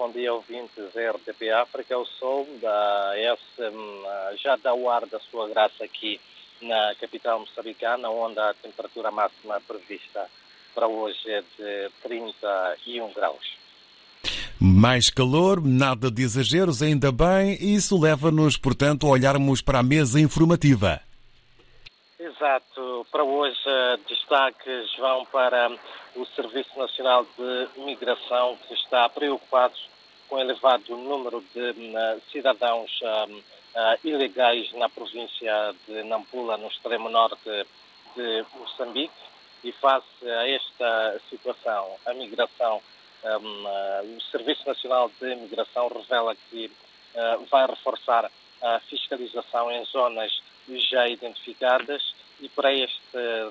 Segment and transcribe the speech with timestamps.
[0.00, 1.92] bom dia ouvintes da RTP África.
[1.92, 3.42] Eu sou da S,
[4.42, 6.18] já dá o ar da sua graça aqui
[6.62, 10.26] na capital moçambicana, onde a temperatura máxima prevista
[10.74, 13.58] para hoje é de 31 graus.
[14.58, 17.58] Mais calor, nada de exageros, ainda bem.
[17.60, 21.02] Isso leva-nos, portanto, a olharmos para a mesa informativa.
[22.40, 23.06] Exato.
[23.12, 23.60] Para hoje,
[24.08, 25.70] destaques vão para
[26.16, 29.74] o Serviço Nacional de Migração, que está preocupado
[30.26, 36.68] com o elevado número de uh, cidadãos uh, uh, ilegais na província de Nampula, no
[36.68, 37.66] extremo norte
[38.16, 39.12] de Moçambique.
[39.62, 42.80] E face a esta situação, a migração,
[43.22, 46.72] um, o Serviço Nacional de Migração revela que
[47.50, 48.30] vai reforçar
[48.62, 50.32] a fiscalização em zonas
[50.78, 53.00] já identificadas e para este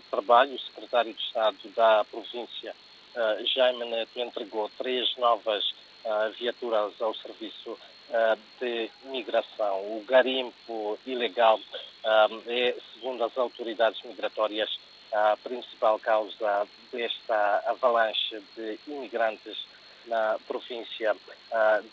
[0.09, 2.75] trabalho o secretário de Estado da província,
[3.15, 5.63] uh, Jaime Neto, entregou três novas
[6.05, 9.79] uh, viaturas ao serviço uh, de migração.
[9.81, 11.59] O garimpo ilegal
[12.48, 14.70] é, segundo as autoridades migratórias,
[15.11, 19.67] a principal causa desta avalanche de imigrantes
[20.05, 21.13] na província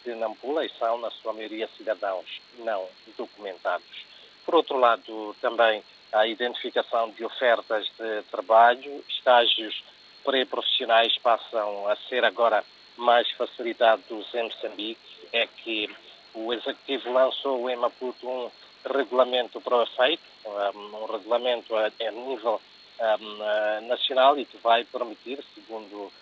[0.04, 4.06] de Nampula e são, na sua maioria, cidadãos não documentados.
[4.46, 9.82] Por outro lado, também a identificação de ofertas de trabalho, estágios
[10.24, 12.64] pré-profissionais passam a ser agora
[12.96, 15.00] mais facilitados em Moçambique.
[15.32, 15.90] É que
[16.32, 18.50] o Executivo lançou em Maputo um
[18.84, 22.60] regulamento para o efeito, um regulamento a, nível
[23.00, 26.12] um, nacional e que vai permitir, segundo uh,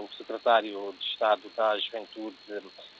[0.00, 2.36] o Secretário de Estado da Juventude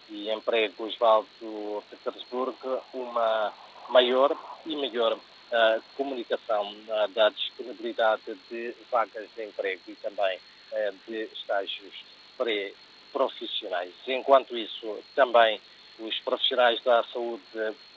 [0.08, 3.52] e Emprego, Osvaldo Petersburgo, uma
[3.88, 4.36] maior
[4.66, 11.24] e melhor uh, comunicação uh, da disponibilidade de vagas de emprego e também uh, de
[11.32, 11.94] estágios
[12.36, 13.92] pré-profissionais.
[14.06, 15.60] Enquanto isso, também
[15.98, 17.42] os profissionais da saúde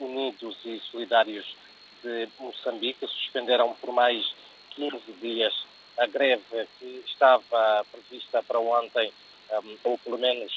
[0.00, 1.56] unidos e solidários
[2.02, 4.34] de Moçambique suspenderam por mais
[4.70, 5.54] 15 dias
[5.98, 9.12] a greve que estava prevista para ontem,
[9.84, 10.50] ou pelo menos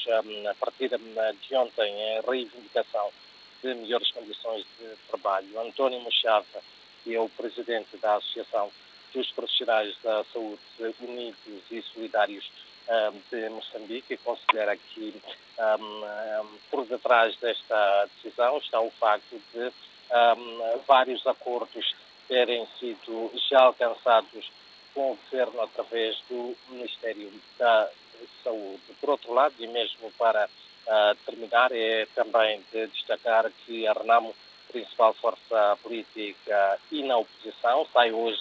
[0.50, 3.12] a partir de ontem, em reivindicação
[3.62, 5.60] de melhores condições de trabalho.
[5.60, 6.46] António Machado
[7.06, 8.68] que é o presidente da Associação
[9.14, 10.58] dos Profissionais da Saúde
[11.00, 12.50] Unidos e Solidários
[12.88, 15.14] um, de Moçambique, considera que
[15.56, 19.72] um, um, por detrás desta decisão está o facto de
[20.86, 21.94] vários acordos
[22.26, 24.50] terem sido já alcançados
[24.92, 27.88] com o Governo através do Ministério da
[28.42, 28.82] Saúde.
[29.00, 30.48] Por outro lado, e mesmo para
[30.86, 34.34] uh, terminar, é também de destacar que a Renamo
[34.68, 38.38] principal força política e na oposição, sai hoje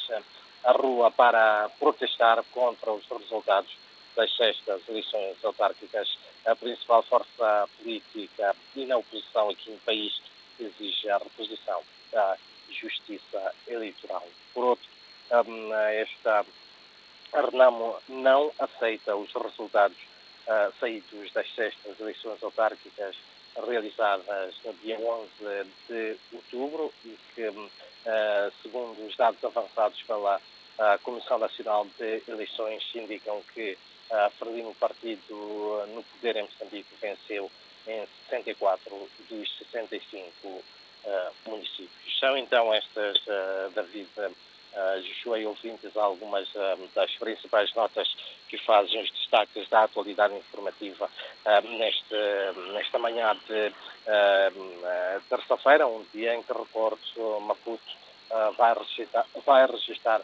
[0.64, 3.72] à rua para protestar contra os resultados
[4.16, 6.18] das sextas eleições autárquicas.
[6.46, 10.22] A principal força política e na oposição aqui no país
[10.60, 12.38] exige a reposição da
[12.70, 14.28] justiça eleitoral.
[14.54, 14.88] Por outro,
[15.32, 16.46] hum, esta
[17.34, 19.98] Renamo não aceita os resultados
[20.48, 23.16] uh, saídos das sextas eleições autárquicas
[23.64, 25.30] realizadas no dia 11
[25.88, 27.70] de outubro e que,
[28.06, 30.42] eh, segundo os dados avançados pela
[30.78, 33.78] eh, Comissão Nacional de Eleições, indicam que
[34.12, 37.50] a Frelimo Partido no poder em Moçambique venceu
[37.88, 40.64] em 64 dos 65
[41.06, 42.20] eh, municípios.
[42.20, 43.18] São então estas,
[43.74, 44.10] David,
[44.76, 48.08] uh, Josué e ouvintes, algumas uh, das principais notas
[48.50, 51.10] que fazem os destaques da atualidade informativa
[51.46, 52.16] uh, neste,
[52.74, 53.74] nesta manhã de
[55.30, 57.00] terça-feira, um dia em que, recordo,
[57.42, 57.82] Maputo
[58.56, 60.22] vai registrar, vai registrar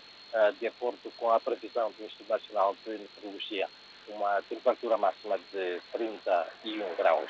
[0.59, 3.67] de acordo com a previsão do Instituto Nacional de Meteorologia,
[4.07, 7.29] uma temperatura máxima de 31 graus.